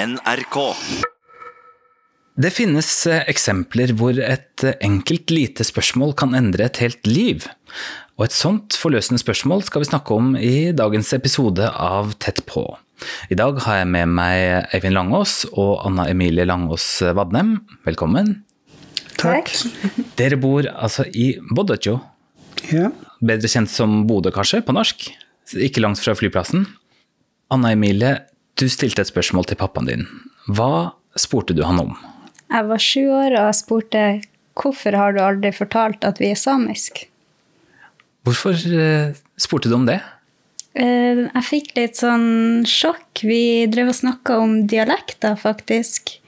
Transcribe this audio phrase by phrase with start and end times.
[0.00, 0.56] NRK.
[2.40, 7.44] Det finnes eh, eksempler hvor et eh, enkelt lite spørsmål kan endre et helt liv.
[8.16, 12.64] Og et sånt forløsende spørsmål skal vi snakke om i dagens episode av Tett på.
[13.32, 16.86] I dag har jeg med meg Eivind Langås og Anna Emilie Langås
[17.16, 17.58] Vadnem.
[17.88, 18.38] Velkommen.
[19.20, 19.52] Takk.
[20.16, 21.98] Dere bor altså i Bodøtjo.
[22.70, 22.90] Ja.
[23.24, 25.08] bedre kjent som Bodø kanskje, på norsk.
[25.56, 26.66] Ikke langt fra flyplassen.
[27.50, 28.18] Anna Emilie,
[28.60, 30.06] du stilte et spørsmål til pappaen din.
[30.52, 31.96] Hva spurte du han om?
[32.50, 34.04] Jeg var sju år og jeg spurte
[34.60, 37.04] hvorfor har du aldri fortalt at vi er samisk.
[38.26, 40.00] Hvorfor eh, spurte du om det?
[40.74, 43.22] Eh, Jeg fikk litt sånn sjokk.
[43.24, 46.18] Vi drev og snakka om dialekter, faktisk.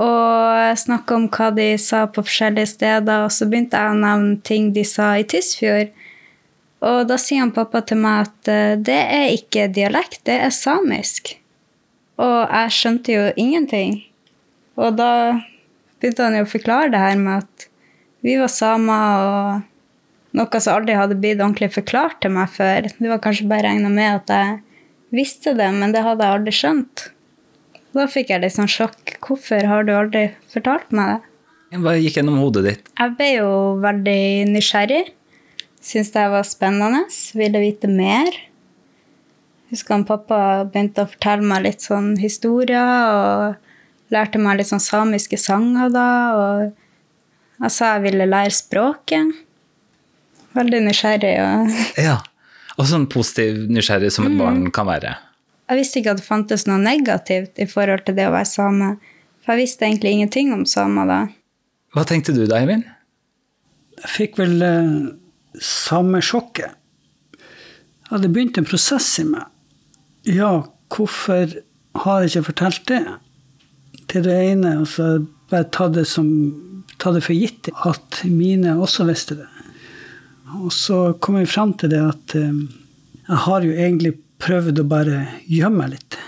[0.00, 4.38] Og snakka om hva de sa på forskjellige steder, og så begynte jeg å nevne
[4.46, 5.90] ting de sa i Tysfjord.
[6.80, 10.54] Og da sier han pappa til meg at eh, det er ikke dialekt, det er
[10.54, 11.34] samisk.
[12.20, 14.00] Og jeg skjønte jo ingenting.
[14.80, 15.12] Og da
[16.00, 17.68] begynte han jo å forklare det her med at
[18.24, 22.90] vi var samer, og noe som aldri hadde blitt ordentlig forklart til meg før.
[22.92, 24.58] Det var kanskje bare regna med at jeg
[25.16, 27.06] visste det, men det hadde jeg aldri skjønt.
[27.96, 29.16] Da fikk jeg litt sånn sjokk.
[29.24, 31.80] Hvorfor har du aldri fortalt meg det?
[31.80, 32.92] Hva gikk gjennom hodet ditt?
[32.98, 33.50] Jeg ble jo
[33.82, 35.02] veldig nysgjerrig.
[35.80, 37.04] Syntes det var spennende.
[37.38, 38.36] Ville vite mer.
[39.70, 44.82] Husker han pappa begynte å fortelle meg litt sånn historier, og lærte meg litt sånn
[44.82, 46.08] samiske sanger da.
[46.34, 49.30] Og jeg sa jeg ville lære språket.
[50.58, 51.36] Veldig nysgjerrig.
[51.38, 52.18] og Ja,
[52.76, 55.14] og sånn positiv nysgjerrig som et barn kan være.
[55.70, 58.94] Jeg visste ikke at det fantes noe negativt i forhold til det å være same.
[59.44, 61.20] For jeg visste egentlig ingenting om samer da.
[61.94, 62.88] Hva tenkte du da, Eivind?
[64.00, 64.90] Jeg fikk vel eh,
[65.62, 69.46] samme Jeg hadde begynt en prosess i meg.
[70.28, 71.54] Ja, hvorfor
[72.04, 73.04] har jeg ikke fortalt det?
[74.10, 76.28] Til det ene, og så bare ta det, som,
[77.00, 79.48] ta det for gitt at mine også visste det.
[80.60, 82.64] Og så kom jeg fram til det at eh,
[83.30, 86.18] jeg har jo egentlig prøvd å bare gjemme meg litt.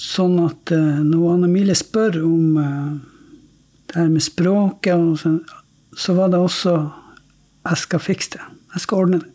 [0.00, 2.94] Sånn at eh, når Anne-Mile spør om eh,
[3.90, 5.36] det her med språket, så,
[5.92, 6.74] så var det også
[7.64, 8.46] Jeg skal fikse det.
[8.74, 9.33] Jeg skal ordne det.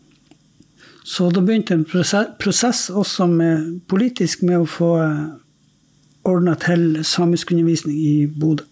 [1.04, 4.90] Så da begynte en prosess, også med, politisk med å få
[6.28, 8.66] ordna til samiskundervisning i Bodø.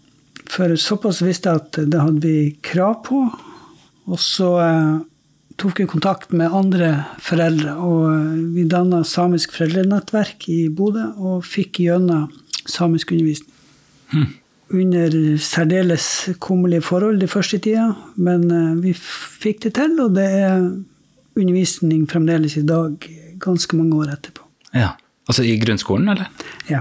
[0.48, 3.20] For såpass visste jeg at det hadde vi krav på.
[4.08, 4.98] Og så eh,
[5.60, 6.92] tok vi kontakt med andre
[7.24, 12.30] foreldre, og eh, vi danna samisk foreldrenettverk i Bodø og fikk gjennom
[12.68, 13.54] samisk undervisning.
[14.68, 16.06] Under særdeles
[16.44, 20.56] kummerlige forhold de første tida, men eh, vi fikk det til, og det er
[21.38, 23.04] undervisning fremdeles i dag,
[23.42, 24.42] ganske mange år etterpå.
[24.76, 24.94] Ja,
[25.28, 26.30] Altså i grunnskolen, eller?
[26.72, 26.78] Ja.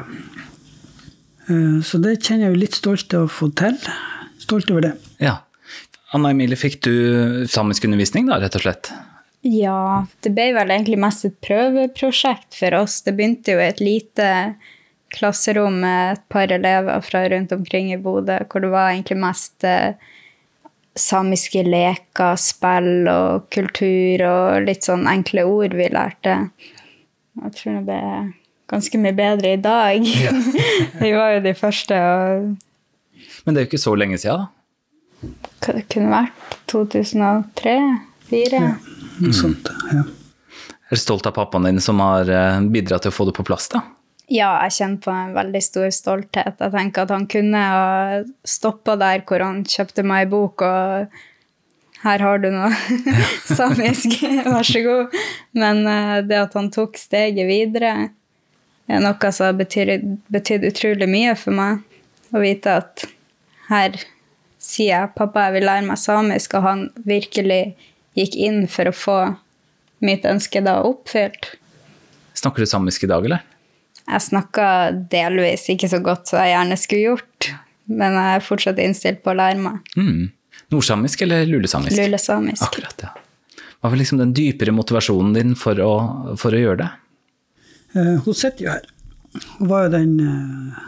[1.49, 3.75] Eh, Så det kjenner jeg jo litt stolt av å få til.
[4.39, 4.93] Stolt over det.
[5.19, 5.41] Ja.
[6.15, 6.93] Anna Emilie, fikk du
[7.51, 8.91] samiskundervisning, da, rett og slett?
[9.43, 13.01] Ja, det ble vel egentlig mest et prøveprosjekt for oss.
[13.03, 14.29] Det begynte jo i et lite
[15.15, 19.67] klasserom med et par elever fra rundt omkring i Bodø, hvor det var egentlig mest
[19.67, 19.99] eh,
[20.99, 26.35] samiske leker, spill og kultur og litt sånn enkle ord vi lærte.
[27.37, 28.01] Jeg tror det ble
[28.67, 30.07] ganske mye bedre i dag.
[30.25, 30.33] Ja.
[31.03, 32.55] vi var jo de første, og
[33.45, 34.47] Men det er jo ikke så lenge siden, da.
[35.63, 38.63] hva det kunne vært 2003-2004?
[39.17, 40.03] Noe sånt, ja.
[40.87, 43.43] Er du stolt av pappaen din som har eh, bidratt til å få det på
[43.47, 43.81] plass, da?
[44.27, 46.59] Ja, jeg kjenner på en veldig stor stolthet.
[46.59, 52.03] Jeg tenker at han kunne ha stoppa der hvor han kjøpte meg ei bok, og
[52.03, 52.71] her har du noe
[53.57, 54.19] samisk,
[54.51, 55.15] vær så god.
[55.55, 58.09] Men eh, det at han tok steget videre,
[58.87, 61.83] er noe som har betydd, betydd utrolig mye for meg.
[62.35, 63.07] Å vite at
[63.71, 63.95] her
[64.59, 67.61] sier jeg pappa, jeg vil lære meg samisk, og han virkelig
[68.19, 69.19] gikk inn for å få
[70.03, 71.53] mitt ønske da oppfylt.
[72.37, 73.53] Snakker du samisk i dag, eller?
[74.07, 74.65] Jeg snakka
[75.11, 77.49] delvis ikke så godt som jeg gjerne skulle gjort,
[77.91, 80.29] men jeg er fortsatt innstilt på å lære meg Mm.
[80.71, 81.95] Nordsamisk eller lulesamisk?
[81.97, 82.63] lulesamisk.
[82.65, 83.09] Akkurat, ja.
[83.79, 85.91] Hva var liksom den dypere motivasjonen din for å,
[86.39, 86.89] for å gjøre det?
[87.95, 88.87] Eh, Hun sitter jo her.
[89.59, 90.81] Hun var jo den, eh,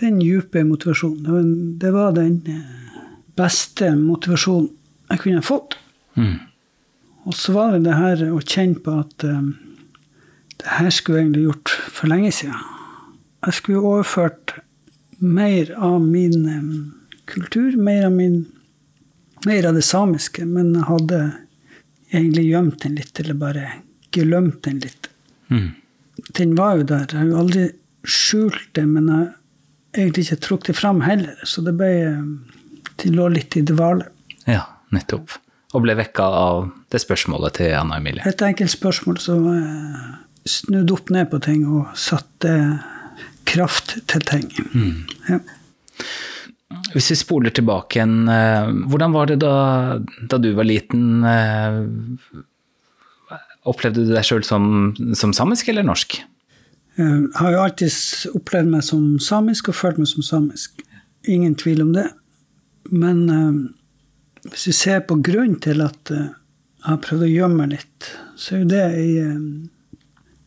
[0.00, 1.22] den dype motivasjonen.
[1.24, 1.42] Det var,
[1.84, 3.00] det var den eh,
[3.36, 4.70] beste motivasjonen
[5.10, 5.76] jeg kunne fått.
[6.16, 6.38] Mm.
[7.28, 9.50] Og så var det det her å kjenne på at um,
[10.58, 12.62] det her skulle jeg egentlig gjort for lenge siden.
[13.46, 14.56] Jeg skulle overført
[15.18, 16.70] mer av min um,
[17.30, 18.40] kultur, mer av, min,
[19.46, 21.20] mer av det samiske, men jeg hadde
[22.10, 23.66] egentlig gjemt den litt, eller bare
[24.14, 25.10] glemt den litt.
[25.52, 25.68] Mm.
[26.38, 27.06] Den var jo der.
[27.06, 27.66] Jeg har jo aldri
[28.08, 29.28] skjult det, men jeg
[29.98, 31.36] egentlig ikke trukket det fram heller.
[31.46, 31.92] Så det ble
[32.98, 34.08] De lå litt i dvale.
[34.50, 35.36] Ja, nettopp.
[35.76, 38.24] Og ble vekka av det spørsmålet til Anna Emilie.
[38.26, 39.44] Et enkelt spørsmål som
[40.48, 42.54] eh, snudde opp ned på ting og satte
[43.48, 44.48] kraft til ting.
[45.28, 45.38] Ja.
[46.92, 49.54] Hvis vi spoler tilbake igjen, eh, hvordan var det da,
[50.28, 51.24] da du var liten?
[51.24, 51.80] eh,
[53.68, 56.14] Opplevde du deg sjøl som, som samisk eller norsk?
[56.98, 57.92] Jeg har jo alltid
[58.38, 60.80] opplevd meg som samisk og følt meg som samisk.
[61.28, 62.06] Ingen tvil om det.
[62.90, 63.58] Men eh,
[64.48, 66.30] hvis vi ser på grunnen til at eh,
[66.78, 68.08] jeg har prøvd å gjemme meg litt,
[68.38, 69.36] så er jo det ei eh,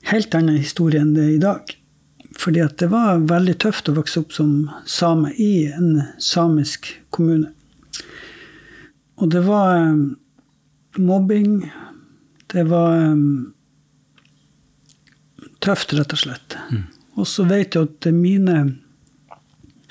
[0.10, 1.78] helt annen historie enn det er i dag.
[2.42, 7.52] Fordi at det var veldig tøft å vokse opp som same i en samisk kommune.
[9.22, 9.98] Og det var eh,
[10.98, 11.60] mobbing.
[12.54, 13.20] Det var eh,
[15.62, 16.58] tøft, rett og slett.
[17.20, 18.58] Og så vet jeg at mine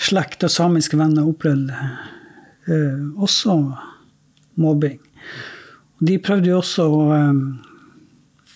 [0.01, 3.61] slekt og samiske venner opplevde eh, også
[4.61, 4.99] mobbing.
[6.01, 7.03] Og de prøvde jo også å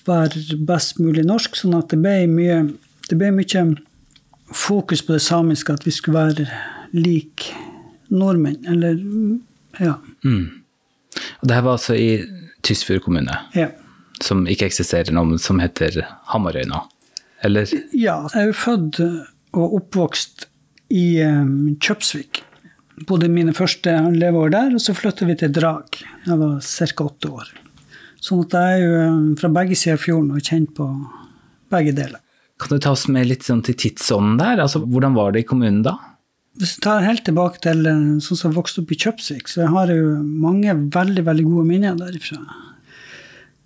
[0.08, 2.60] være best mulig norsk, sånn at det ble mye,
[3.08, 3.64] det ble mye
[4.54, 6.48] fokus på det samiske, at vi skulle være
[6.94, 7.48] lik
[8.12, 8.60] nordmenn.
[8.70, 8.98] Eller
[9.80, 9.98] ja.
[10.24, 10.64] Mm.
[11.40, 12.24] Og det her var altså i
[12.64, 13.68] Tysfjord kommune, ja.
[14.24, 16.00] som ikke eksisterer nå, men som heter
[16.32, 16.80] Hamarøy nå.
[17.44, 17.68] Eller?
[17.92, 20.46] Ja, jeg er født og oppvokst
[20.94, 22.42] i um, Kjøpsvik.
[23.08, 25.98] Bodde mine første leveår der, og så flytta vi til Drag.
[26.24, 27.04] Jeg var ca.
[27.04, 27.52] åtte år.
[28.24, 30.88] Sånn at jeg er jo um, fra begge sider av fjorden og kjent på
[31.74, 32.20] begge deler.
[32.62, 34.62] Kan du ta oss med litt sånn til tidsånden der?
[34.64, 35.96] Altså, hvordan var det i kommunen da?
[36.60, 39.64] Hvis du tar helt tilbake til uh, sånn som jeg vokste opp i Kjøpsvik, så
[39.64, 42.40] jeg har jo mange veldig veldig gode minner derifra.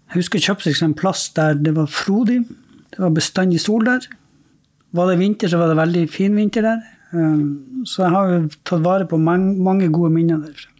[0.08, 2.40] Jeg husker Kjøpsvik som en plass der det var frodig.
[2.88, 4.08] Det var bestandig sol der.
[4.96, 6.82] Var det vinter, så var det veldig fin vinter der.
[7.12, 10.72] Um, Så jeg har jo tatt vare på mange, gode minner derfra.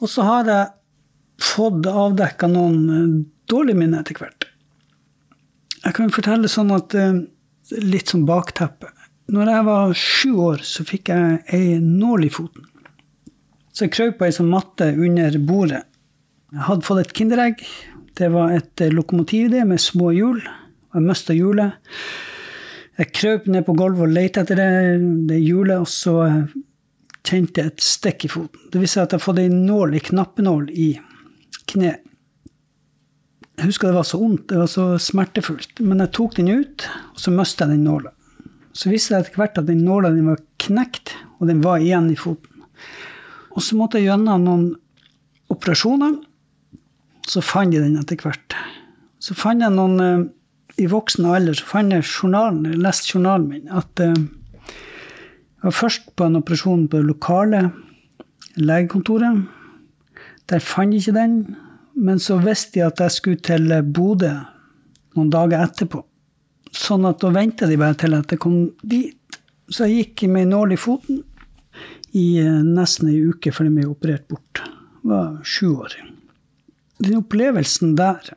[0.00, 0.79] Og så har jeg
[1.44, 3.12] fått avdekka noen eh,
[3.50, 4.48] dårlige minner etter hvert.
[5.80, 7.20] Jeg kan fortelle sånn at eh,
[7.70, 8.88] Litt som bakteppe.
[9.30, 12.64] Når jeg var sju år, så fikk jeg ei nål i foten.
[13.70, 15.84] Så jeg krøp på ei sånn matte under bordet.
[16.50, 17.62] Jeg hadde fått et Kinderegg.
[18.18, 20.40] Det var et eh, lokomotiv det, med små hjul.
[20.42, 21.78] Jeg mista hjulet.
[22.98, 24.72] Jeg krøp ned på gulvet og lette etter det,
[25.30, 26.16] det hjulet, og så
[27.22, 28.66] kjente jeg et stikk i foten.
[28.72, 30.90] Det vil si at jeg hadde fått ei nål, ei knappenål, i
[31.70, 32.06] kneet.
[33.60, 35.82] Jeg husker det var så vondt, det var så smertefullt.
[35.84, 38.14] Men jeg tok den ut, og så mista jeg den nåla.
[38.72, 42.16] Så viste det etter hvert at den nåla var knekt, og den var igjen i
[42.16, 42.64] foten.
[43.50, 44.66] Og så måtte jeg gjennom noen
[45.52, 46.16] operasjoner.
[47.28, 48.56] Så fant jeg den etter hvert.
[49.20, 50.28] Så fant jeg noen eh,
[50.80, 55.76] I voksen alder så fant jeg journalen, jeg leste journalen min, at eh, jeg var
[55.76, 57.66] først på en operasjon på det lokale
[58.56, 59.42] legekontoret.
[60.50, 61.36] Der fant jeg ikke den.
[62.00, 64.32] Men så visste jeg at jeg skulle til Bodø
[65.16, 66.02] noen dager etterpå.
[66.70, 69.16] Sånn at da venta de bare til at jeg kom dit.
[69.70, 71.22] Så jeg gikk med en nål i foten
[72.18, 74.62] i eh, nesten ei uke før de ble operert bort.
[74.62, 75.94] Jeg var sju år.
[77.00, 78.32] Den opplevelsen der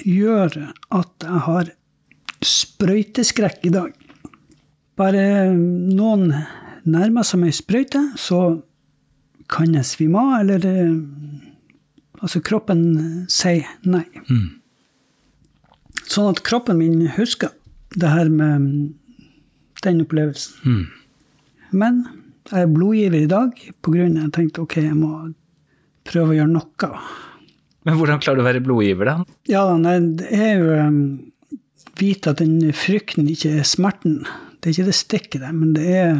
[0.00, 1.72] gjør at jeg har
[2.44, 3.92] sprøyteskrekk i dag.
[4.96, 6.32] Bare noen
[6.88, 8.62] nærmer seg meg sprøyte, så
[9.50, 10.98] kan jeg svime av, eller eh,
[12.20, 12.82] Altså, kroppen
[13.32, 14.02] sier nei.
[16.04, 17.54] Sånn at kroppen min husker
[17.96, 18.66] det her med
[19.86, 20.82] den opplevelsen.
[21.72, 22.02] Men
[22.50, 25.14] jeg er blodgiver i dag av at jeg tenkte ok, jeg må
[26.10, 26.90] prøve å gjøre noe.
[27.88, 29.36] Men hvordan klarer du å være blodgiver, da?
[29.48, 31.00] Ja, nei, det er jo um,
[32.00, 34.20] vite at den frykten ikke er smerten.
[34.60, 36.18] Det er ikke det stikket der, men det er,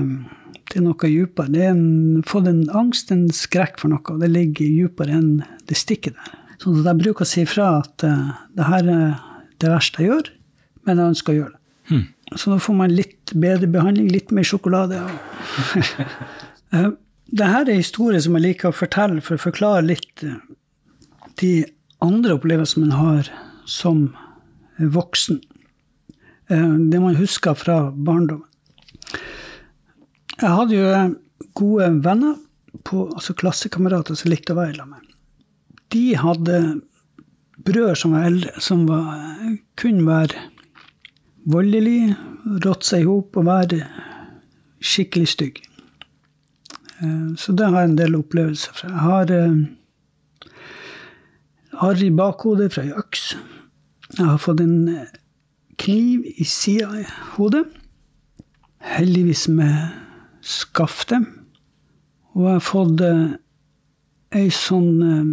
[0.71, 1.53] det er noe dypere.
[1.53, 5.33] Det er en, fått en angst, en skrekk for noe, og det ligger dypere enn
[5.69, 6.37] det stikket der.
[6.61, 9.05] Så jeg bruker å si ifra at uh, det her er
[9.61, 10.31] det verste jeg gjør,
[10.89, 11.59] men jeg ønsker å gjøre det.
[12.39, 15.01] Så da får man litt bedre behandling, litt mer sjokolade.
[16.73, 16.93] Uh,
[17.41, 20.39] det her er en historie som jeg liker å fortelle for å forklare litt uh,
[21.43, 21.53] de
[22.05, 23.33] andre opplevelsene man har
[23.69, 24.11] som
[24.81, 25.41] voksen.
[26.50, 28.47] Eh, Det man husker fra barndommen.
[30.40, 31.16] Jeg hadde jo
[31.54, 32.37] gode venner,
[32.85, 35.07] på, altså klassekamerater som likte å være sammen med.
[35.90, 36.59] De hadde
[37.66, 39.19] brødre som var eldre, som var,
[39.76, 40.45] kunne være
[41.50, 42.14] voldelige,
[42.64, 43.80] rått seg i hop og være
[44.80, 45.66] skikkelig stygge.
[47.02, 48.88] Eh, Så det har jeg en del opplevelser fra.
[48.88, 49.57] Jeg har eh,
[51.85, 53.35] arr i bakhodet fra ei øks.
[54.16, 55.11] Jeg har fått en eh,
[55.81, 57.67] kniv i sida av hodet.
[58.81, 59.93] heldigvis med
[60.41, 61.21] skafte.
[62.33, 63.35] Og jeg har fått eh,
[64.41, 65.27] ei sånn eh,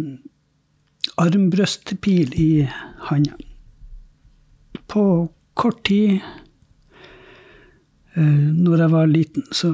[1.22, 2.50] armbrøstpil i
[3.08, 3.38] handa.
[4.88, 5.04] På
[5.58, 6.20] kort tid,
[8.14, 9.72] eh, når jeg var liten, så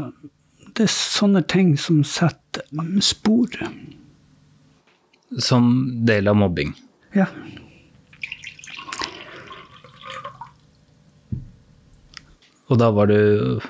[0.75, 2.62] det er sånne ting som setter
[3.02, 3.59] spor.
[5.38, 5.66] Som
[6.07, 6.75] del av mobbing.
[7.14, 7.26] Ja.
[12.75, 13.61] Og da var du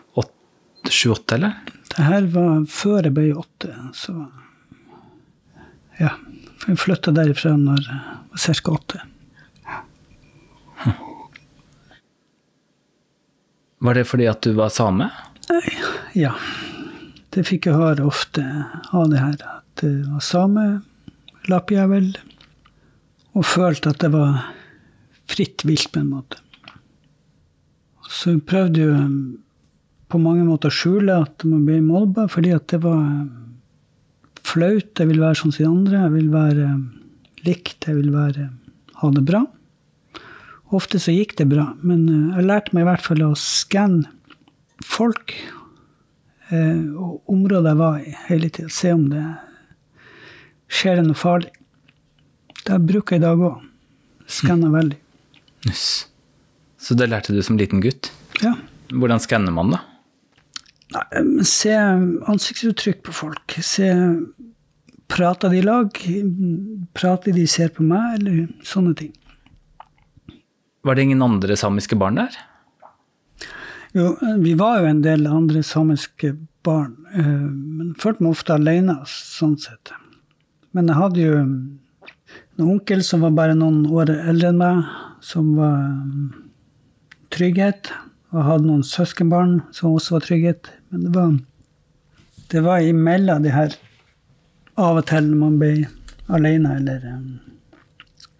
[0.88, 1.58] sju-åtte, eller?
[1.92, 4.14] Det her var før jeg ble åtte, så
[6.00, 6.14] Ja.
[6.64, 7.98] Jeg flytta derifra når jeg
[8.32, 8.72] var ca.
[8.72, 9.00] åtte.
[13.84, 15.10] Var det fordi at du var same?
[16.16, 16.32] Ja.
[17.30, 18.40] Det fikk jeg høre ofte
[18.94, 20.64] av det her, at det var same,
[21.52, 22.14] lappjævel,
[23.36, 24.40] og følte at det var
[25.28, 26.40] fritt vilt på en måte.
[28.14, 29.16] Så hun prøvde jo um,
[30.12, 33.56] på mange måter å skjule at man ble mobba, fordi at det var um,
[34.46, 34.92] flaut.
[34.94, 36.04] Jeg vil være sånn som de andre.
[36.06, 36.84] Jeg vil være um,
[37.48, 37.88] likt.
[37.88, 38.48] Jeg vil være,
[39.00, 39.42] ha det bra.
[40.74, 44.10] Ofte så gikk det bra, men jeg lærte meg i hvert fall å skanne
[44.82, 45.34] folk
[46.50, 48.72] eh, og områder jeg var i, hele tida.
[48.72, 49.22] Se om det
[50.72, 51.52] skjer det noe farlig.
[52.64, 53.62] Det bruker jeg i dag òg.
[54.40, 54.98] Skanner veldig.
[55.68, 55.84] Yes.
[56.84, 58.10] Så det lærte du som liten gutt?
[58.42, 58.52] Ja.
[58.92, 59.80] Hvordan skanner man, da?
[60.94, 63.56] Nei, Se ansiktsuttrykk på folk.
[63.64, 63.88] Se
[65.08, 65.90] Prater de i lag?
[66.96, 69.12] Prater de ser på meg, eller sånne ting.
[70.84, 72.36] Var det ingen andre samiske barn der?
[73.94, 76.32] Jo, vi var jo en del andre samiske
[76.66, 79.92] barn, eh, men følte meg ofte alene, sånn sett.
[80.74, 84.82] Men jeg hadde jo en onkel som var bare noen år eldre enn meg,
[85.22, 85.78] som var
[87.34, 87.90] trygghet.
[88.32, 90.70] Og jeg hadde noen søskenbarn som også var trygghet.
[90.90, 91.34] Men det var,
[92.54, 93.76] det var imellom de her
[94.80, 95.72] av og til når man ble
[96.34, 97.26] alene eller um,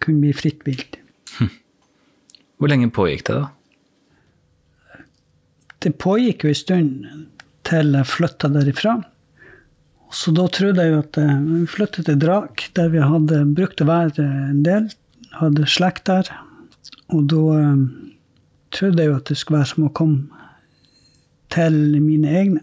[0.03, 0.97] kunne bli fritt vilt.
[2.57, 5.03] Hvor lenge pågikk det, da?
[5.85, 6.93] Det pågikk jo en stund
[7.65, 8.97] til jeg flytta derifra.
[10.15, 13.81] Så da trodde jeg jo at eh, vi flyttet til Drak, der vi hadde brukt
[13.83, 14.87] å være en del.
[15.39, 16.29] Hadde slekt der.
[17.13, 17.41] Og da
[17.73, 17.83] um,
[18.75, 20.45] trodde jeg jo at det skulle være som å komme
[21.53, 22.61] til mine egne.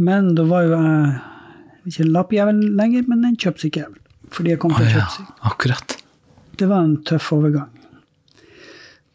[0.00, 3.96] Men da var jo jeg ikke en lappjævel lenger, men en kjøpsjævel.
[4.30, 5.26] Fordi jeg kom til Å Kjøpsik.
[5.26, 5.96] ja, akkurat.
[6.60, 7.70] Det var en tøff overgang.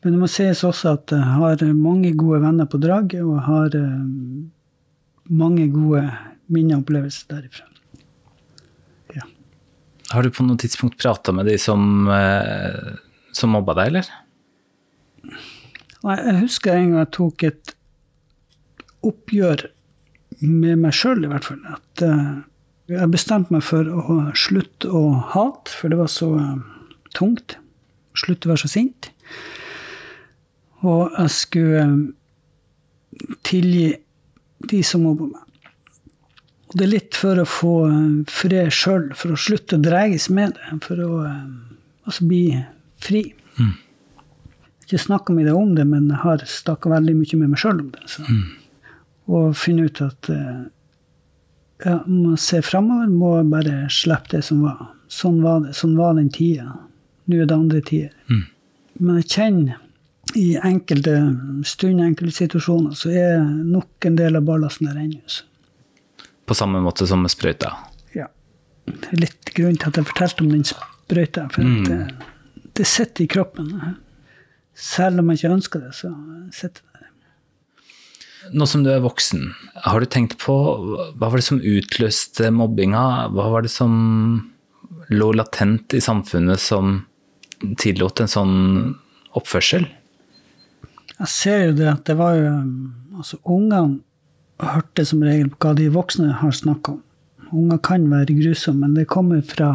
[0.04, 3.46] Men det må sies også at jeg har mange gode venner på draget, og jeg
[3.48, 4.04] har eh,
[5.34, 6.04] mange gode
[6.54, 7.66] minner og opplevelser derifra.
[9.16, 9.26] Ja.
[10.12, 13.00] Har du på noe tidspunkt prata med de som, eh,
[13.34, 14.12] som mobba deg, eller?
[16.06, 17.72] Jeg husker en gang jeg tok et
[19.06, 19.66] oppgjør
[20.46, 21.62] med meg sjøl, i hvert fall.
[21.72, 22.28] At eh,
[22.92, 27.58] jeg bestemte meg for å slutte å hate, for det var så eh, tungt.
[28.16, 29.10] Slutte å være så sint.
[30.86, 33.88] Og jeg skulle eh, tilgi
[34.70, 35.42] de som mobber meg.
[36.70, 37.74] Og det er litt for å få
[38.30, 40.78] fred sjøl, for å slutte å dreges med det.
[40.86, 42.44] For å altså bli
[43.02, 43.28] fri.
[44.86, 47.80] Ikke snakka med deg om det, men jeg har snakka veldig mye med meg sjøl
[47.82, 48.04] om det.
[48.12, 48.26] Så.
[49.34, 50.60] Og finne ut at eh,
[51.86, 54.92] ja, må se framover, må bare slippe det som var.
[55.12, 55.74] Sånn var det.
[55.78, 56.76] Sånn var den tida.
[57.26, 58.14] Nå er det andre tider.
[59.02, 59.82] Men jeg kjenner
[60.36, 61.16] i enkelte
[61.68, 65.42] stunder, enkelte situasjoner, så er nok en del av ballasten der ennå.
[66.46, 67.72] På samme måte som med sprøyta?
[68.14, 68.28] Ja.
[68.86, 71.48] Det er litt grunnen til at jeg fortalte om den sprøyta.
[71.54, 72.28] For at det,
[72.78, 73.72] det sitter i kroppen.
[74.76, 76.12] Selv om jeg ikke ønsker det, så
[76.54, 77.12] sitter det der.
[78.56, 79.48] Nå som du er voksen,
[79.88, 80.56] har du tenkt på
[81.16, 83.32] hva var det som utløste mobbinga?
[83.34, 83.96] Hva var det som
[85.10, 87.00] lå latent i samfunnet som
[87.80, 88.58] tillot en sånn
[89.38, 89.88] oppførsel?
[91.16, 92.54] Jeg ser jo det at det var jo
[93.16, 94.02] Altså, ungene
[94.60, 97.04] hørte som regel på hva de voksne har snakka om.
[97.56, 99.70] Unger kan være grusomme, men det kommer fra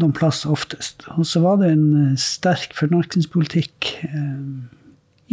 [0.00, 1.06] noen plass oftest.
[1.18, 4.42] Og så var det en eh, sterk fornorskningspolitikk eh,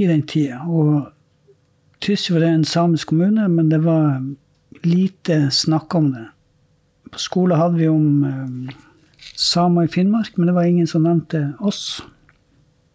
[0.02, 0.62] i den tida.
[0.68, 1.10] Og
[2.02, 4.22] Tysfjord er en samisk kommune, men det var
[4.84, 6.26] lite snakk om det.
[7.12, 8.74] På skolen hadde vi om eh,
[9.36, 12.02] samer i Finnmark, men det var ingen som nevnte oss.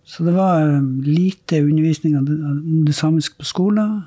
[0.07, 2.27] Så det var eh, lite undervisning om
[2.87, 4.01] det, samiske på skolen.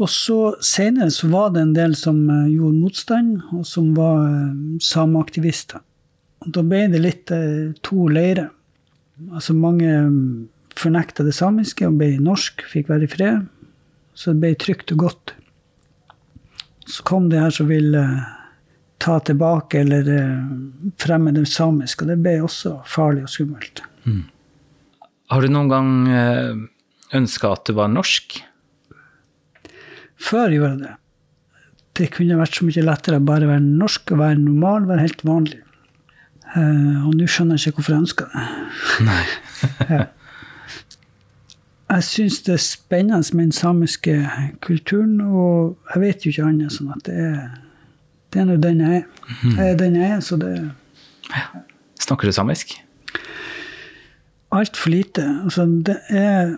[0.00, 4.24] Og så senere så var det en del som eh, gjorde motstand, og som var
[4.80, 5.82] sameaktivister.
[6.40, 8.50] Og da ble det litt eh, to leirer.
[9.30, 9.90] Altså mange
[10.80, 13.46] fornekta det samiske og ble norsk, fikk være i fred.
[14.16, 15.34] Så det ble trygt og godt.
[16.88, 18.04] Så kom det her som ville
[19.00, 20.50] ta tilbake eller eh,
[21.00, 23.84] fremme det samiske, og det ble også farlig og skummelt.
[25.30, 25.90] Har du noen gang
[27.14, 28.40] ønska at du var norsk?
[30.20, 30.94] Før gjorde jeg det.
[32.00, 35.24] Det kunne vært så mye lettere å bare være norsk og være normal, være helt
[35.26, 35.60] vanlig.
[36.56, 38.48] Eh, og nå skjønner jeg ikke hvorfor jeg ønsker det.
[39.10, 39.22] Nei.
[41.90, 41.96] Ja.
[41.96, 44.12] Jeg syns det er spennende med den samiske
[44.62, 47.40] kulturen, og jeg vet jo ikke annet sånn at det er
[48.30, 49.08] det er nå den jeg er.
[49.42, 51.42] Jeg er den jeg er, så det ja.
[51.98, 52.76] Snakker du samisk?
[54.50, 55.24] altfor lite.
[55.44, 56.56] Altså, det er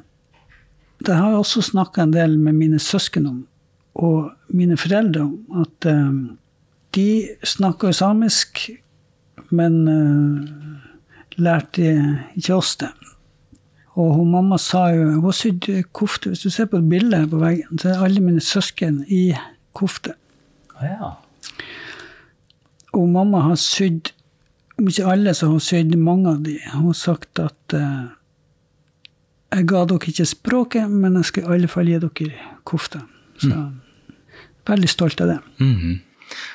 [1.06, 3.46] Det har jeg også snakka en del med mine søsken om,
[3.94, 6.38] og mine foreldre om, at um,
[6.94, 8.70] de snakker samisk,
[9.50, 11.92] men uh, lærte
[12.36, 12.90] ikke oss det.
[13.92, 16.30] Og hun mamma sa jo Hun har sydd kofte.
[16.32, 19.34] Hvis du ser på et bilde her på veggen, så er alle mine søsken i
[19.76, 20.14] kofte.
[20.80, 21.10] Ja.
[22.96, 24.14] Og mamma har sydd
[24.78, 26.56] Om ikke alle, så har hun sydd mange av de.
[26.72, 28.08] Hun har sagt at uh,
[29.52, 33.02] jeg ga dere ikke språket, men jeg skal i alle fall gi dere kofte.
[33.42, 35.38] Så er veldig stolt av det.
[35.60, 36.00] Mhm.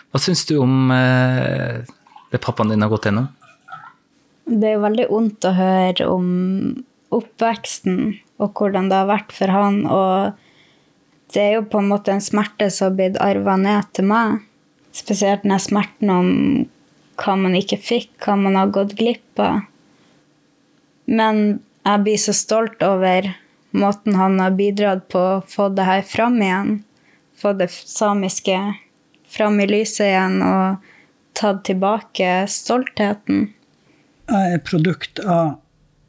[0.09, 1.83] Hva syns du om eh,
[2.31, 3.29] det pappaen din har gått gjennom?
[4.47, 6.27] Det er veldig vondt å høre om
[7.13, 7.99] oppveksten
[8.39, 9.81] og hvordan det har vært for han.
[9.87, 14.07] Og det er jo på en måte en smerte som har blitt arva ned til
[14.11, 14.41] meg.
[14.95, 16.29] Spesielt den smerten om
[17.17, 19.65] hva man ikke fikk, hva man har gått glipp av.
[21.07, 23.31] Men jeg blir så stolt over
[23.77, 26.77] måten han har bidratt på å få det her fram igjen.
[27.37, 28.57] Få det samiske
[29.27, 30.93] fram i lyset igjen og
[31.37, 33.51] tatt tilbake stoltheten.
[34.27, 35.57] Jeg er produkt av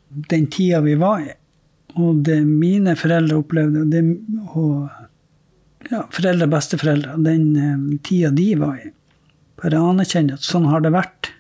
[0.09, 1.33] den tida vi var i.
[1.99, 4.03] Og det mine foreldre opplevde, og, det,
[4.55, 8.91] og ja, foreldre og besteforeldre, den eh, tida de var i.
[9.59, 11.33] Bare anerkjenne at sånn har det vært.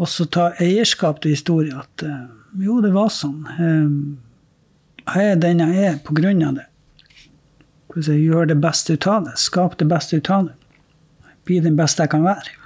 [0.00, 1.80] Og så ta eierskap til historien.
[1.80, 2.26] At eh,
[2.64, 3.40] jo, det var sånn.
[3.56, 6.66] Eh, jeg er den jeg er på grunn av det.
[7.90, 9.36] Gjør det beste ut av det.
[9.40, 10.56] Skap det beste ut av det.
[11.48, 12.59] Bli den beste jeg kan være.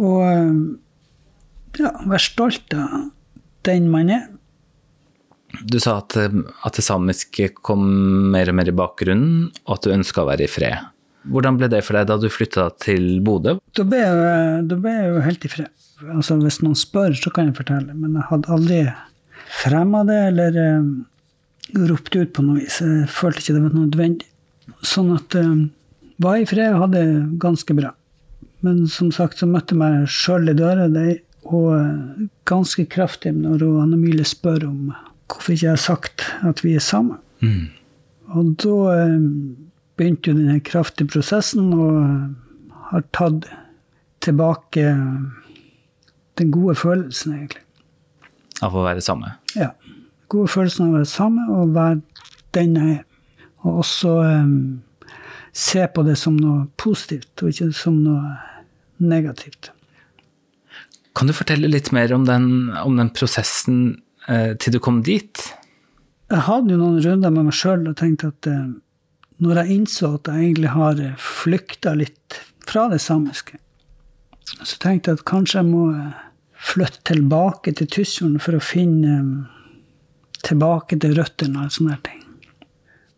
[0.00, 3.10] Og eh, ja, være stolt av
[3.66, 4.30] den man er.
[5.68, 7.84] Du sa at, eh, at det samiske kom
[8.32, 10.88] mer og mer i bakgrunnen, og at du ønska å være i fred.
[11.30, 13.58] Hvordan ble det for deg da du flytta til Bodø?
[13.76, 15.70] Da ble, jeg, da ble jeg jo helt i fred.
[16.10, 18.80] Altså, hvis noen spør, så kan jeg fortelle, men jeg hadde aldri
[19.62, 20.88] fremma det eller um,
[21.92, 22.80] ropt ut på noe vis.
[22.82, 24.28] Jeg følte ikke det var nødvendig.
[24.86, 25.68] Sånn at um,
[26.22, 27.92] var i fred og hadde det ganske bra.
[28.62, 30.88] Men som sagt så møtte jeg meg sjøl i døra,
[31.50, 34.92] og eh, ganske kraftig når Anne Emilie spør om
[35.32, 37.18] hvorfor ikke jeg har sagt at vi er sammen.
[37.42, 37.72] Mm.
[38.36, 39.16] Og da eh,
[39.98, 43.48] begynte jo denne kraftige prosessen, og eh, har tatt
[44.22, 44.94] tilbake
[46.38, 47.64] den gode følelsen, egentlig.
[48.62, 49.34] Av å være samme?
[49.58, 49.72] Ja.
[50.30, 51.98] Gode følelsen av å være sammen og være
[52.54, 53.02] den jeg er.
[53.62, 54.54] Og også um,
[55.54, 58.36] se på det som noe positivt, og ikke som noe
[59.02, 59.72] negativt.
[61.16, 62.46] Kan du fortelle litt mer om den,
[62.80, 63.82] om den prosessen
[64.28, 65.42] eh, til du kom dit?
[66.32, 68.70] Jeg hadde jo noen runder med meg sjøl og tenkte at eh,
[69.42, 73.58] når jeg innså at jeg egentlig har flykta litt fra det samiske,
[74.62, 76.20] så tenkte jeg at kanskje jeg må eh,
[76.62, 79.32] flytte tilbake til Tysfjorden for å finne eh,
[80.46, 82.20] tilbake til røttene og sånne ting.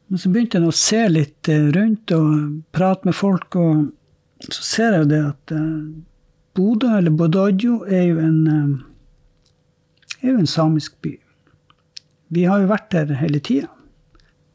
[0.09, 2.33] Men så begynte jeg å se litt eh, rundt og
[2.75, 3.85] prate med folk, og
[4.51, 5.85] så ser jeg jo det at eh,
[6.55, 11.15] Bodø, eller Bodojo, er jo en, eh, er jo en samisk by.
[12.35, 13.71] Vi har jo vært der hele tida.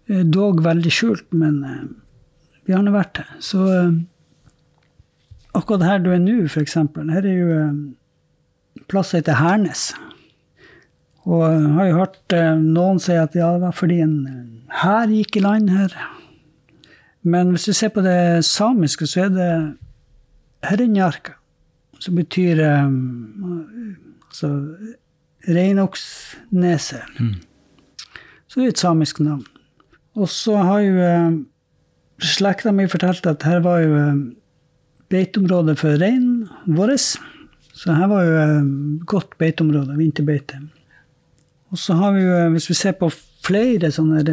[0.10, 1.84] Dog veldig skjult, men eh,
[2.66, 3.30] vi har nå vært der.
[3.42, 3.98] Så eh,
[5.58, 7.82] akkurat her du er nå, f.eks., her er jo eh,
[8.90, 9.90] plasser heter Hernes.
[11.30, 14.16] Og jeg har jo hørt eh, noen si at ja, det var fordi en
[14.84, 15.98] hær gikk i land her.
[17.24, 19.52] Men hvis du ser på det samiske, så er det
[20.64, 21.36] Herrenjarka,
[22.00, 22.90] som betyr eh,
[24.28, 24.52] altså
[25.48, 27.22] Reinoksneset.
[28.48, 29.46] Så det er et samisk navn.
[30.20, 31.40] Og så har jo eh,
[32.20, 34.22] slekta mi fortalt at her var jo eh,
[35.14, 36.96] beiteområdet for reinen vår.
[36.98, 38.70] Så her var jo eh,
[39.08, 40.60] godt beiteområde, vinterbeite.
[41.70, 43.12] Og så har vi jo, hvis vi ser på
[43.46, 44.24] flere sånne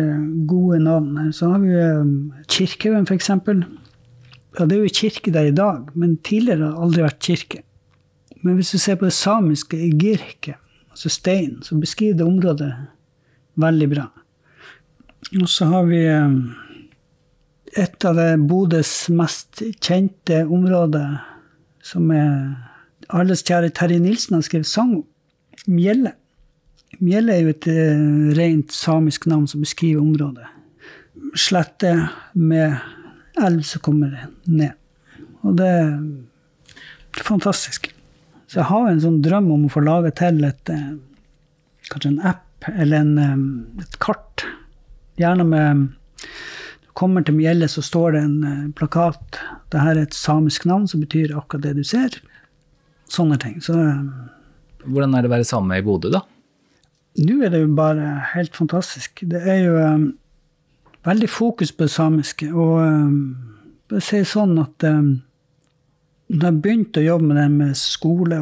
[0.48, 3.30] gode navn her, så har vi eh, Kirkehaugen, f.eks.
[4.56, 7.62] Ja, det er jo kirke der i dag, men tidligere har det aldri vært kirke.
[8.40, 10.54] Men hvis du ser på det samiske i Girke,
[10.90, 12.70] altså stein, så beskriver det området
[13.60, 14.06] veldig bra.
[15.40, 16.36] Og så har vi eh,
[17.76, 21.18] et av det Bodøs mest kjente områder,
[21.84, 22.30] som er
[23.12, 25.04] alles kjære Terje Nilsen har skrevet sang om.
[25.66, 26.14] Mjelle.
[26.96, 30.46] Mjelle er jo et uh, rent samisk navn som beskriver området.
[31.36, 31.92] Slette
[32.32, 32.78] med
[33.42, 34.72] elv som kommer ned.
[35.44, 37.90] Og det er fantastisk.
[38.46, 40.94] Så jeg har en sånn drøm om å få lage til et, uh,
[41.90, 44.46] kanskje en app eller en, um, et kart.
[45.20, 45.86] Gjerne med
[46.86, 49.36] Du kommer til Mjelle, så står det en plakat.
[49.68, 52.14] Dette er et samisk navn som betyr akkurat det du ser.
[53.12, 53.58] Sånne ting.
[53.60, 53.76] Så
[54.86, 56.22] Hvordan er det å være same i Bodø, da?
[57.16, 59.22] Nå er det jo bare helt fantastisk.
[59.24, 60.06] Det er jo um,
[61.06, 62.50] veldig fokus på det samiske.
[62.52, 63.18] Og um,
[63.88, 65.12] bare si sånn at um,
[66.28, 68.40] da jeg begynte å jobbe med det med skole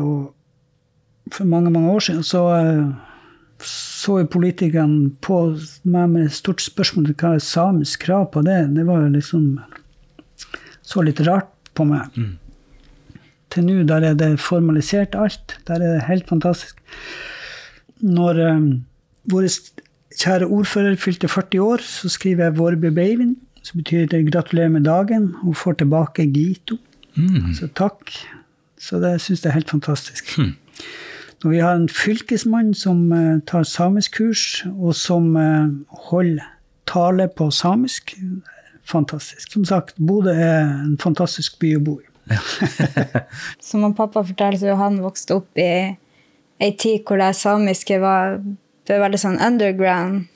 [1.32, 2.86] for mange, mange år siden, så uh,
[3.64, 5.38] så jo politikerne på
[5.88, 8.58] meg med et stort spørsmål om hva er samisk krav på det.
[8.76, 9.44] Det var jo liksom
[10.84, 12.10] så litt rart på meg.
[12.18, 12.34] Mm.
[13.54, 15.56] Til nå, der er det formalisert alt.
[15.68, 16.80] Der er det helt fantastisk
[18.00, 18.68] når um,
[19.30, 19.48] vår
[20.18, 24.86] kjære ordfører fylte 40 år, så skriver jeg 'Vårby Beivin', som betyr det 'gratulerer med
[24.86, 26.76] dagen', og får tilbake Gito.
[27.16, 27.54] Mm.
[27.54, 28.10] Så takk.
[28.78, 30.38] Så det syns jeg er helt fantastisk.
[30.38, 30.54] Mm.
[31.44, 36.42] Når vi har en fylkesmann som uh, tar samiskkurs, og som uh, holder
[36.86, 38.14] tale på samisk,
[38.84, 39.52] fantastisk.
[39.52, 42.08] Som sagt, Bodø er en fantastisk by å bo i.
[43.60, 45.96] Som han pappa fortalte, så han vokste opp i
[46.62, 48.38] ei tid hvor det samiske var,
[48.86, 50.26] det veldig sånn underground.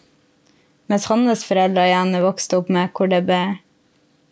[0.88, 3.42] Mens hans foreldre igjen er vokst opp med hvor det ble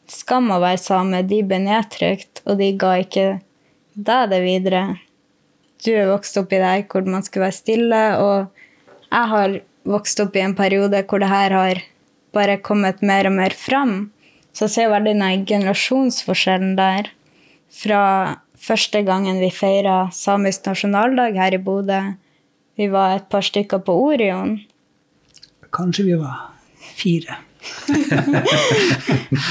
[0.09, 1.23] skam å være same.
[1.29, 3.27] De ble nedtrykt, og de ga ikke
[3.97, 4.85] deg det videre.
[5.85, 10.21] Du er vokst opp i det hvor man skulle være stille, og jeg har vokst
[10.25, 11.83] opp i en periode hvor det her har
[12.37, 14.11] bare kommet mer og mer fram.
[14.57, 17.13] Så jeg ser veldig den generasjonsforskjellen der.
[17.77, 18.03] Fra
[18.67, 22.01] første gangen vi feira samisk nasjonaldag her i Bodø.
[22.77, 24.59] Vi var et par stykker på Orion.
[25.75, 26.51] Kanskje vi var
[26.97, 27.39] fire.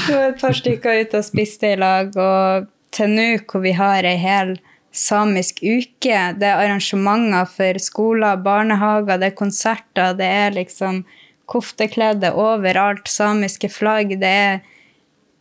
[0.06, 3.74] Vi var et par stykker ute og spiste i lag, og til nå hvor vi
[3.76, 4.54] har ei hel
[4.96, 11.02] samisk uke, det er arrangementer for skoler, barnehager, det er konserter, det er liksom
[11.50, 14.64] koftekledde overalt, samiske flagg, det er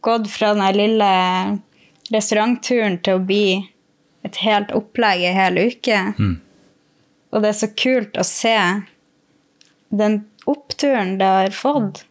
[0.05, 1.13] gått fra den lille
[2.13, 3.47] restaurantturen til å bli
[4.25, 6.01] et helt opplegg ei hel uke.
[6.17, 6.35] Mm.
[7.33, 8.57] Og det er så kult å se
[9.95, 12.05] den oppturen det har fått.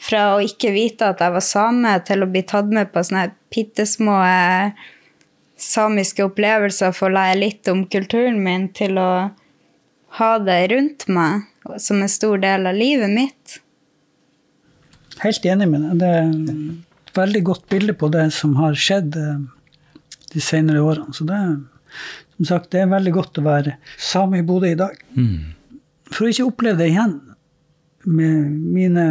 [0.00, 3.26] Fra å ikke vite at jeg var same, til å bli tatt med på sånne
[3.52, 4.72] bitte små eh,
[5.60, 9.10] samiske opplevelser for å lære litt om kulturen min, til å
[10.20, 11.44] ha det rundt meg
[11.78, 13.60] som en stor del av livet mitt.
[15.20, 16.00] Helt enig med deg.
[16.00, 19.40] Det et veldig godt bilde på det som har skjedd eh,
[20.34, 21.14] de senere årene.
[21.16, 21.38] Så det
[22.36, 24.94] som sagt, det er veldig godt å være same i Bodø i dag.
[25.16, 25.52] Mm.
[26.10, 27.18] For å ikke oppleve det igjen
[28.08, 28.46] med
[28.76, 29.06] mine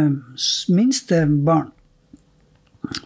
[0.74, 1.70] minste barn.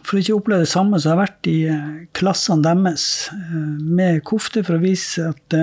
[0.01, 3.75] For å ikke oppleve det samme som jeg har vært i eh, klassene deres eh,
[3.85, 5.59] med kofte for å vise at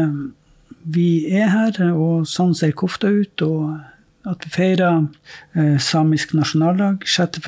[0.83, 3.43] vi er her, og sånn ser kofta ut.
[3.47, 7.41] Og at vi feirer samisk nasjonaldag 6.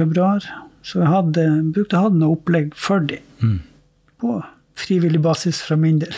[0.85, 3.61] Så jeg hadde, brukte å ha noe opplegg for dem Mm.
[4.21, 4.35] på
[4.77, 6.13] frivillig basis fra min del.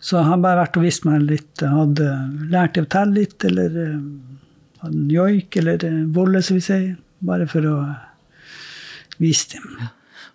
[0.00, 1.62] Så jeg har bare vært og vist meg litt.
[1.62, 2.06] Jeg hadde
[2.50, 3.96] lært å telle litt, eller eh,
[4.82, 6.96] hadde en joik, eller eh, volle, som vi sier.
[7.20, 7.76] Bare for å
[9.18, 9.88] vise dem.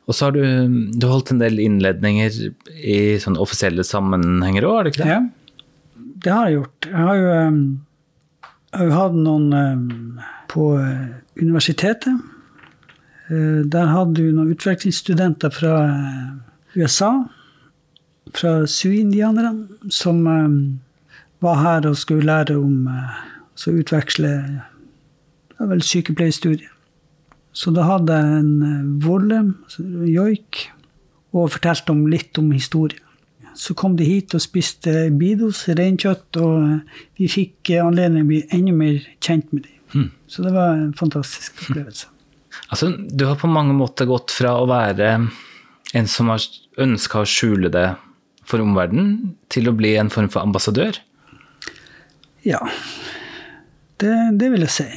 [0.08, 0.43] Og så har du,
[0.91, 2.36] du holdt en del innledninger
[2.84, 5.13] i sånne offisielle sammenhenger òg, har du ikke det?
[5.13, 5.22] Ja,
[6.26, 6.89] det har jeg gjort.
[6.91, 10.67] Jeg har jo, eh, jeg har jo hatt noen på
[11.39, 12.19] universitetet.
[13.34, 16.34] Eh, Der hadde vi noen utvekslingsstudenter fra eh,
[16.76, 17.12] USA,
[18.34, 20.60] fra Sioux-indianerne, som eh,
[21.43, 24.30] var her og skulle lære om å utveksle
[25.60, 26.69] var vel sykepleierstudiet.
[27.54, 28.54] Så da hadde jeg en
[29.02, 30.67] eh, altså joik,
[31.34, 33.00] og fortalte om litt om historie.
[33.58, 36.80] Så kom de hit og spiste bidos, reinkjøtt, og
[37.19, 39.80] vi fikk anledning til å bli enda mer kjent med dem.
[39.93, 40.10] Mm.
[40.28, 42.12] Så det var en fantastisk opplevelse.
[42.70, 45.13] Altså, du har på mange måter gått fra å være
[45.94, 46.44] en som har
[46.82, 47.88] ønska å skjule det
[48.50, 50.98] for omverdenen, til å bli en form for ambassadør.
[52.44, 52.60] Ja.
[54.02, 54.88] Det, det vil jeg si.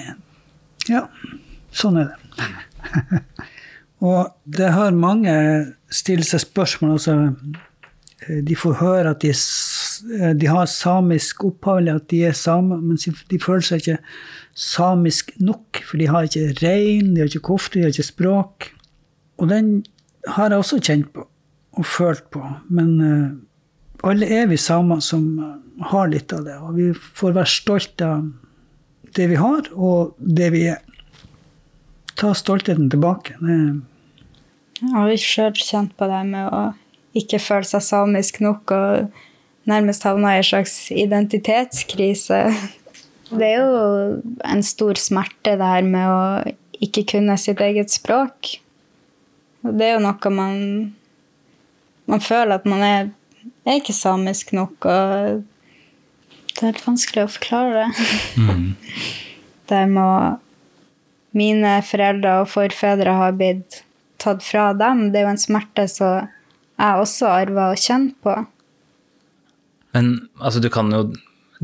[0.91, 1.05] Ja,
[1.75, 3.21] sånn er det.
[4.07, 5.37] og det har mange
[5.93, 6.97] stilt seg spørsmål.
[6.97, 7.17] Altså,
[8.27, 12.81] de får høre at de eh, de har samisk opphav, eller at de er samer,
[12.83, 13.99] men de, føler seg ikke
[14.57, 18.71] samisk nok, for de har ikke rein, de har ikke kofte, de har ikke språk.
[19.41, 19.85] Og den
[20.37, 21.27] har jeg også kjent på
[21.77, 22.41] og følt på.
[22.73, 25.27] Men uh, alle er vi samer som
[25.91, 28.25] har litt av det, og vi får være stolte av
[29.17, 30.81] det vi har, og det vi er.
[32.17, 33.37] Ta stoltheten tilbake.
[33.41, 36.63] Det har jo sjøl kjent på det med å
[37.17, 39.23] ikke føle seg samisk nok og
[39.67, 42.41] nærmest havna i en slags identitetskrise.
[43.31, 46.23] Det er jo en stor smerte, det her med å
[46.85, 48.57] ikke kunne sitt eget språk.
[49.67, 50.63] Og det er jo noe man
[52.07, 53.09] Man føler at man er,
[53.67, 55.41] er ikke samisk nok, og
[56.55, 58.05] det er helt vanskelig å forklare det.
[58.39, 58.69] Mm.
[59.67, 60.39] Det med
[61.35, 63.81] Mine foreldre og forfedre har blitt
[64.23, 66.31] tatt fra dem, det er jo en smerte som
[66.77, 68.35] jeg også arva å kjenne på.
[69.97, 71.07] Men altså, du kan jo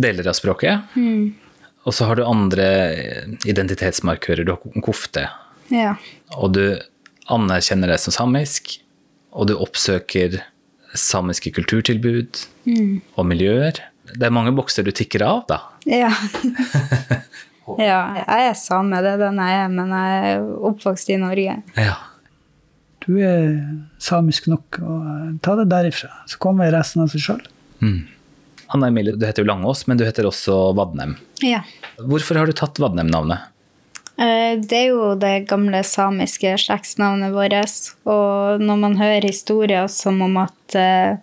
[0.01, 0.95] deler av språket.
[0.97, 1.35] Mm.
[1.83, 2.69] Og så har du andre
[3.49, 4.47] identitetsmarkører.
[4.47, 5.27] Du har kofte.
[5.73, 5.97] Ja.
[6.39, 6.65] Og du
[7.33, 8.79] anerkjenner deg som samisk.
[9.33, 10.41] Og du oppsøker
[10.99, 13.17] samiske kulturtilbud mm.
[13.17, 13.81] og miljøer.
[14.13, 15.59] Det er mange bokser du tikker av, da.
[15.89, 16.11] Ja.
[17.81, 21.61] ja, jeg er same, det er den jeg er, men jeg er oppvokst i Norge.
[21.81, 21.97] Ja
[23.07, 23.61] du er
[24.03, 26.11] samisk nok, og ta det derifra.
[26.31, 27.47] Så kommer resten av seg sjøl.
[27.83, 28.03] Mm.
[28.73, 31.17] Anna Emilie, du heter jo Langås, men du heter også Vadnem.
[31.45, 31.61] Ja.
[32.01, 33.49] Hvorfor har du tatt Vadnem-navnet?
[34.17, 37.93] Eh, det er jo det gamle samiske slektsnavnet vårt.
[38.09, 41.19] Og når man hører historier som om at eh,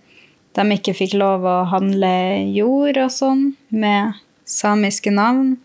[0.57, 2.11] de ikke fikk lov å handle
[2.53, 4.17] jord og sånn med
[4.49, 5.57] samiske navn,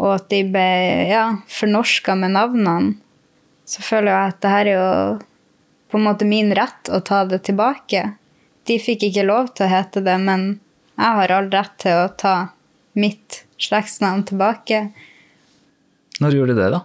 [0.00, 0.68] og at de ble
[1.10, 2.96] ja, fornorska med navnene,
[3.72, 4.88] så føler jeg at det her er jo
[5.92, 8.04] på en måte min rett å ta det tilbake.
[8.68, 10.44] De fikk ikke lov til å hete det, men
[10.92, 12.36] jeg har all rett til å ta
[12.98, 14.84] mitt slektsnavn tilbake.
[16.20, 16.82] Når gjorde du det, da?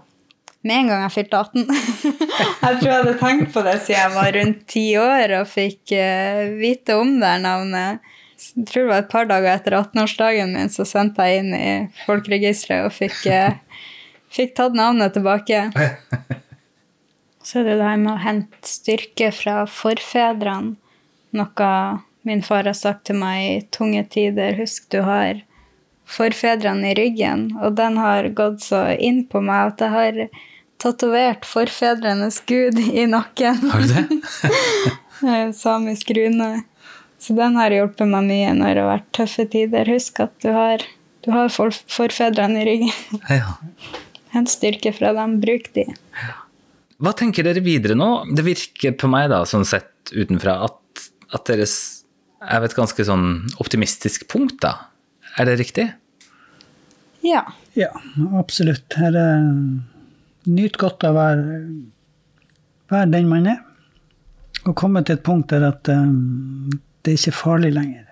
[0.68, 1.68] Med en gang jeg fylte 18.
[2.64, 5.94] jeg tror jeg hadde tenkt på det siden jeg var rundt ti år og fikk
[5.96, 8.10] uh, vite om det navnet.
[8.38, 11.70] Jeg tror det var et par dager etter 18-årsdagen min, så sendte jeg inn i
[12.06, 13.88] folkeregisteret og fikk, uh,
[14.34, 15.68] fikk tatt navnet tilbake.
[17.48, 20.76] Så er det det her med å hente styrke fra forfedrene,
[21.38, 21.72] noe
[22.28, 24.58] min far har sagt til meg i tunge tider.
[24.60, 25.40] Husk, du har
[26.12, 27.46] forfedrene i ryggen.
[27.64, 30.42] Og den har gått så inn på meg at jeg har
[30.84, 33.62] tatovert forfedrenes gud i nakken.
[33.72, 35.54] Har du det?
[35.62, 36.50] Samisk rune.
[37.18, 39.94] Så den har hjulpet meg mye når det har vært tøffe tider.
[39.96, 40.84] Husk at du har,
[41.24, 43.24] du har forfedrene i ryggen.
[43.32, 43.56] Ja.
[44.36, 45.40] Hent styrke fra dem.
[45.40, 45.88] Bruk de.
[46.20, 46.36] Ja.
[46.98, 48.10] Hva tenker dere videre nå?
[48.34, 51.04] Det virker på meg, da, sånn sett utenfra, at,
[51.36, 51.76] at deres
[52.42, 53.28] er ved et ganske sånn
[53.62, 54.90] optimistisk punkt, da.
[55.38, 55.88] Er det riktig?
[57.26, 57.44] Ja.
[57.78, 57.92] Ja,
[58.40, 58.98] absolutt.
[58.98, 59.46] Her er
[60.48, 61.56] Nyt godt av å være,
[62.88, 63.58] være den man er.
[64.64, 66.70] Og komme til et punkt der at um,
[67.04, 68.06] det er ikke farlig lenger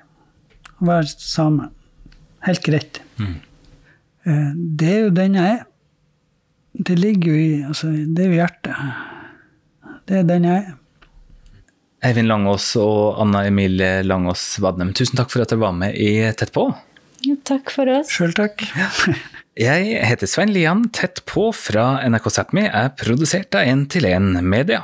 [0.81, 1.69] å være same.
[2.43, 2.99] Helt greit.
[3.21, 3.37] Mm.
[4.27, 5.63] Uh, det er jo den jeg er
[6.77, 9.93] det ligger jo i altså, Det er jo hjertet.
[10.05, 10.73] Det er den jeg er.
[12.05, 16.19] Eivind Langås og Anna Emilie Langås Vadnem, tusen takk for at dere var med i
[16.37, 16.67] Tett på.
[17.47, 18.11] takk for oss.
[18.13, 18.61] Sjøl takk.
[19.55, 20.83] Jeg heter Svein Lian.
[20.93, 24.83] Tett på fra NRK Sápmi er produsert av 1 til 1 Media.